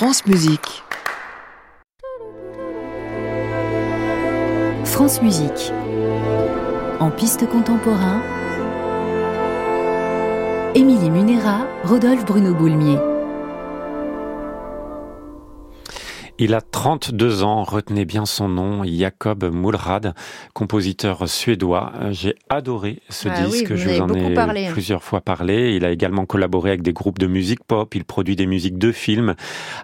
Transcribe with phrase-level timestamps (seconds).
[0.00, 0.82] France Musique.
[4.86, 5.74] France Musique.
[7.00, 8.22] En piste contemporain,
[10.74, 13.09] Émilie Munera, Rodolphe Bruno Boulmier.
[16.42, 20.14] Il a 32 ans, retenez bien son nom, Jacob Mulrad,
[20.54, 21.92] compositeur suédois.
[22.12, 24.68] J'ai adoré ce Ah disque, je vous en ai parlé.
[24.72, 25.74] plusieurs fois parlé.
[25.76, 28.90] Il a également collaboré avec des groupes de musique pop, il produit des musiques de
[28.90, 29.34] films.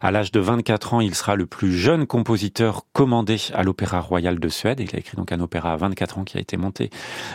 [0.00, 4.38] À l'âge de 24 ans, il sera le plus jeune compositeur commandé à l'Opéra Royal
[4.40, 4.80] de Suède.
[4.80, 6.88] Il a écrit donc un opéra à 24 ans qui a été monté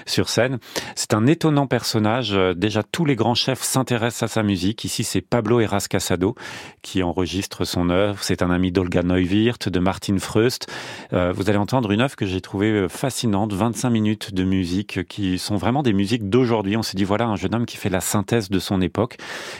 [0.07, 0.57] sur scène.
[0.95, 2.34] C'est un étonnant personnage.
[2.34, 4.84] Euh, Déjà, tous les grands chefs s'intéressent à sa musique.
[4.84, 6.34] Ici, c'est Pablo Eras Casado
[6.81, 8.23] qui enregistre son œuvre.
[8.23, 10.67] C'est un ami d'Olga Neuwirth, de Martin Freust.
[11.13, 15.05] Euh, vous allez entendre une œuvre que j'ai trouvée euh, fascinante, 25 minutes de musique
[15.07, 16.77] qui sont vraiment des musiques d'aujourd'hui.
[16.77, 19.17] On s'est dit voilà un jeune homme qui fait la synthèse de son époque.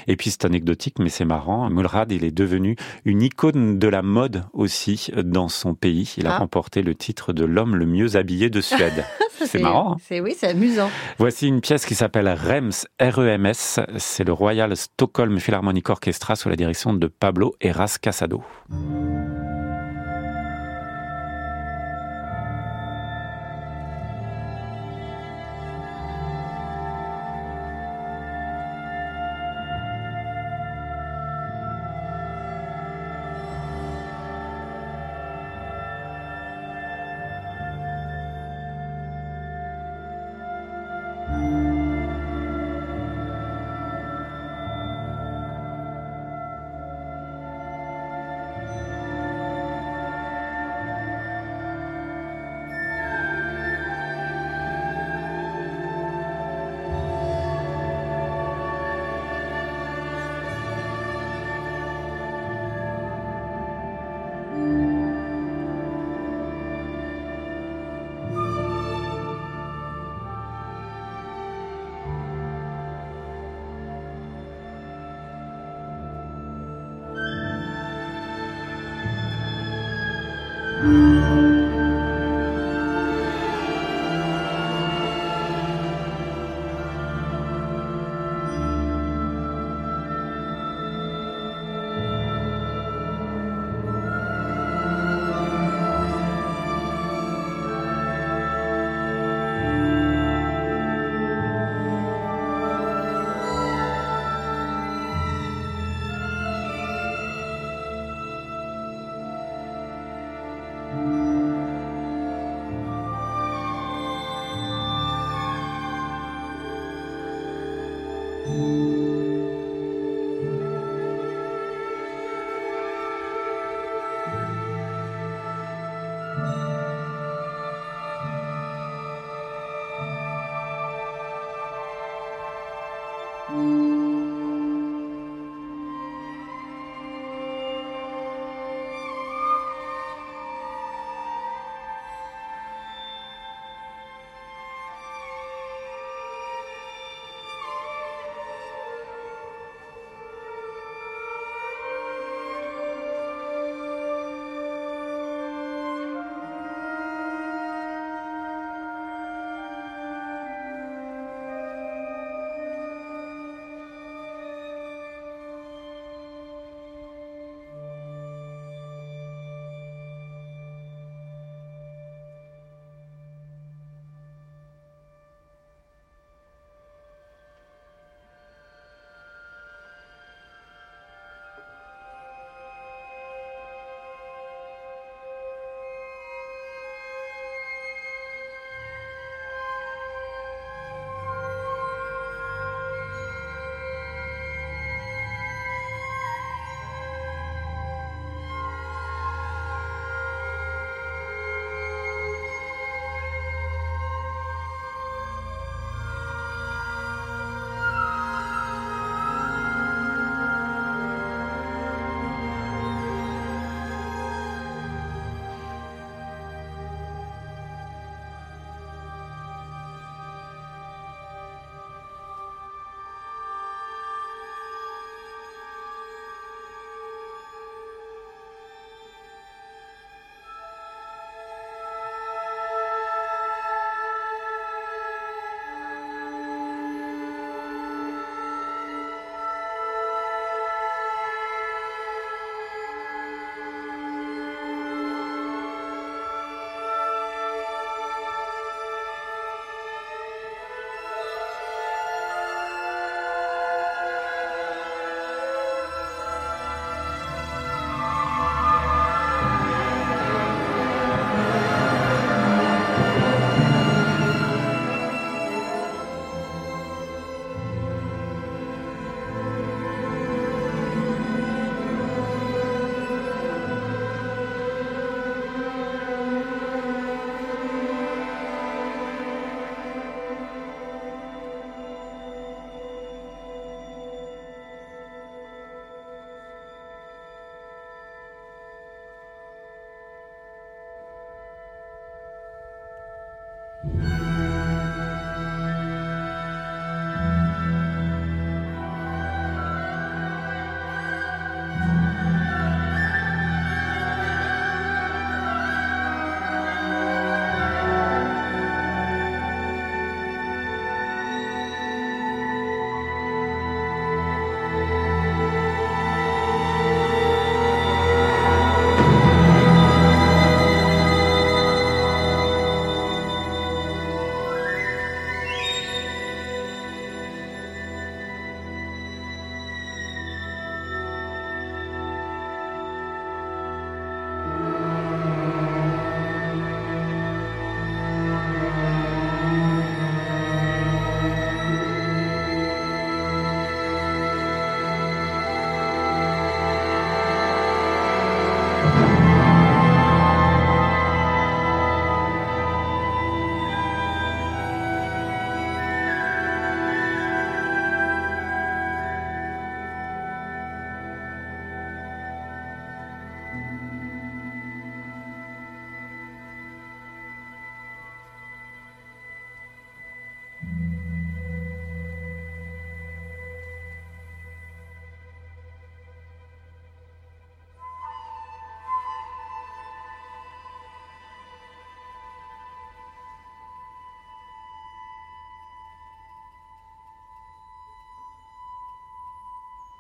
[0.08, 1.70] Et puis c'est anecdotique, mais c'est marrant.
[1.70, 6.14] Mulrad, il est devenu une icône de la mode aussi euh, dans son pays.
[6.18, 6.38] Il a Ah.
[6.40, 9.04] remporté le titre de l'homme le mieux habillé de Suède.
[9.46, 9.94] C'est marrant.
[9.94, 9.98] hein?
[10.08, 10.90] C'est oui, c'est amusant.
[11.18, 13.80] Voici une pièce qui s'appelle REMS, R-E-M-S.
[13.98, 18.44] C'est le Royal Stockholm Philharmonic Orchestra sous la direction de Pablo Eras Casado.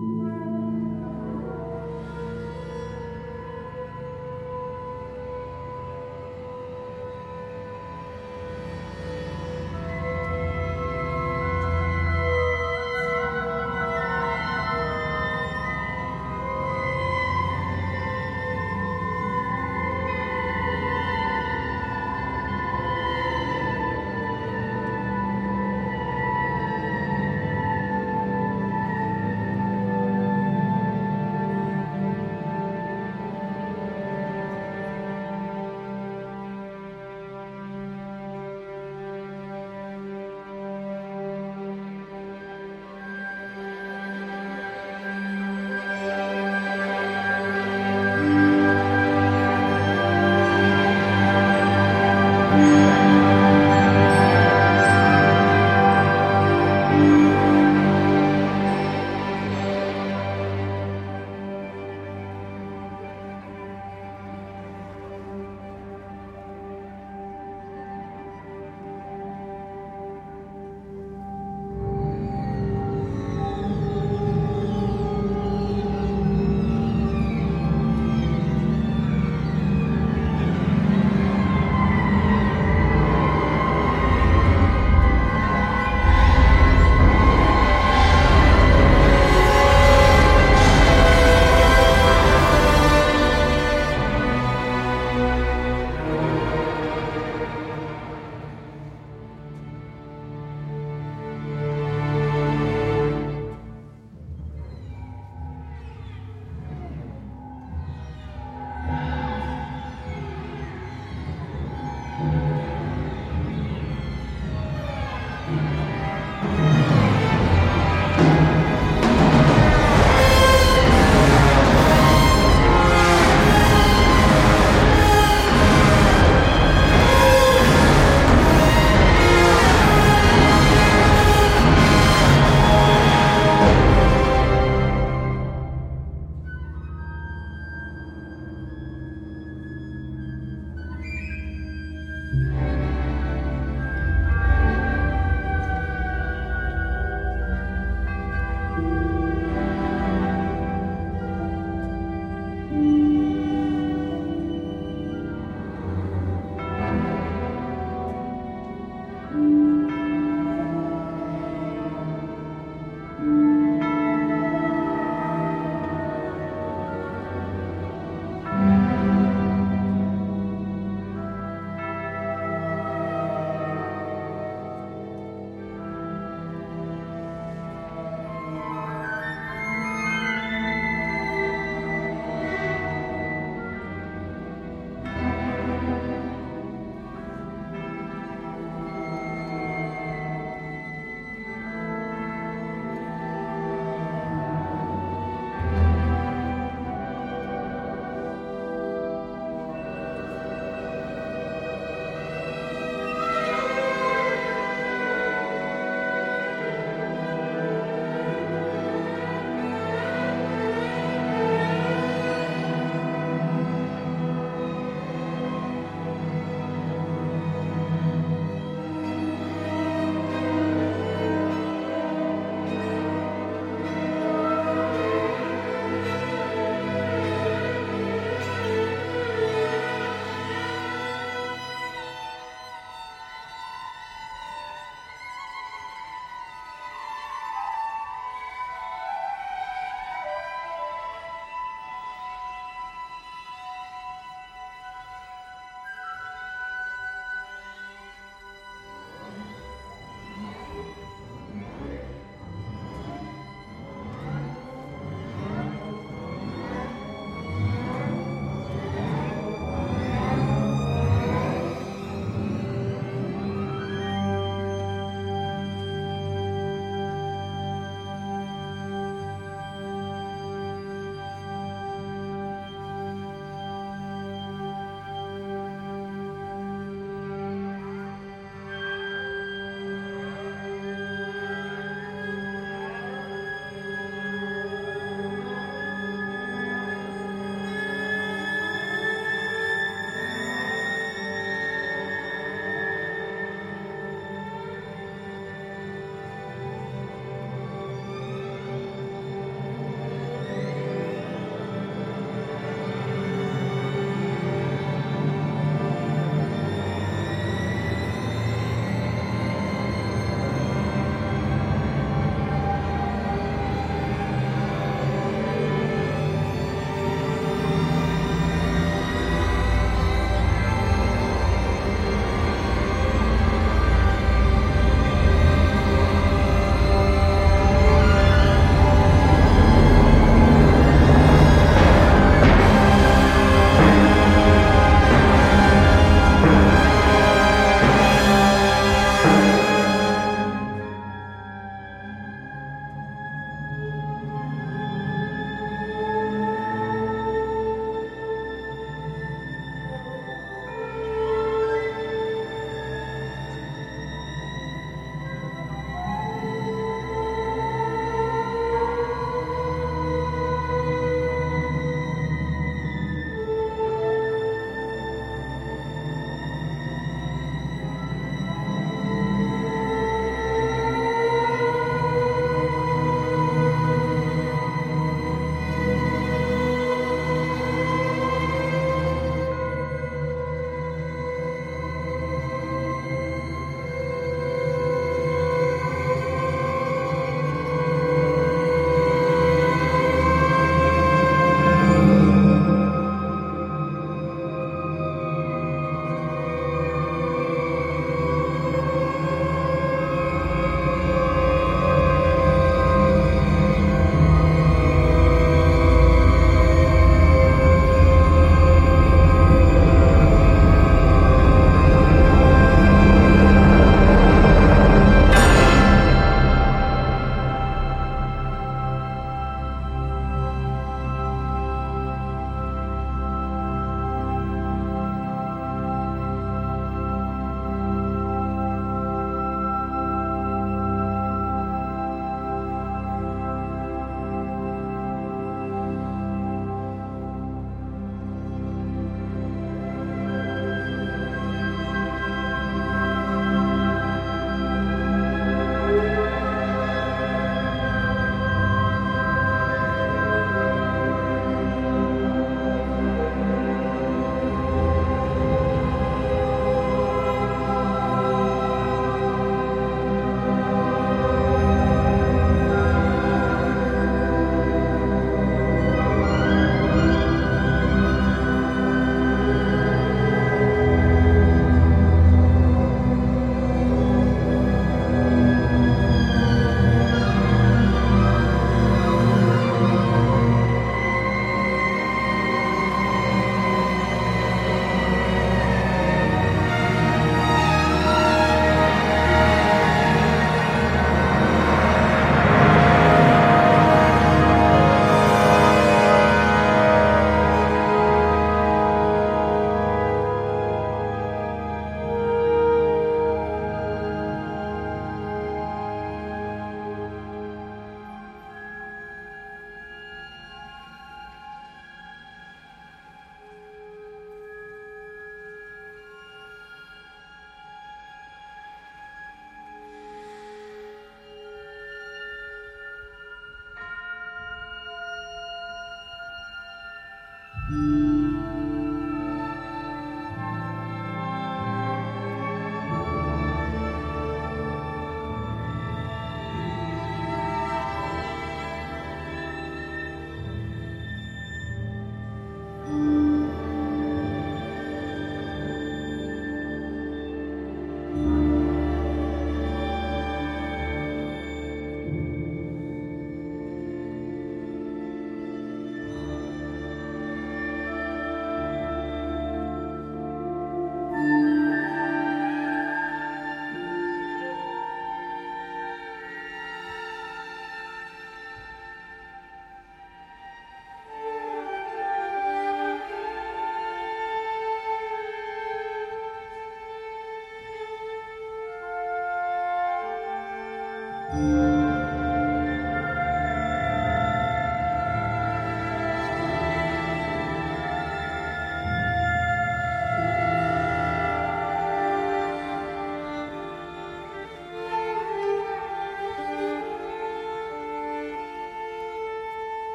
[0.00, 0.31] Mm-hmm.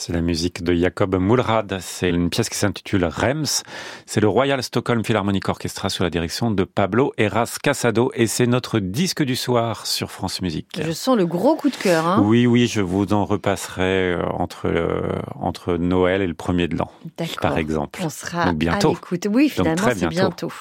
[0.00, 1.78] C'est la musique de Jacob Mulrad.
[1.80, 3.64] C'est une pièce qui s'intitule Rems.
[4.06, 8.46] C'est le Royal Stockholm Philharmonic Orchestra sous la direction de Pablo Eras Casado et c'est
[8.46, 10.80] notre disque du soir sur France Musique.
[10.80, 12.06] Je sens le gros coup de cœur.
[12.06, 16.68] Hein oui, oui, je vous en repasserai euh, entre, euh, entre Noël et le premier
[16.68, 16.92] de l'an,
[17.42, 17.98] par exemple.
[18.00, 18.90] On sera Donc bientôt.
[18.90, 19.26] à l'écoute.
[19.28, 20.52] Oui, finalement, c'est bientôt.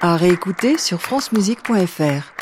[0.00, 2.32] À réécouter sur francemusique.fr.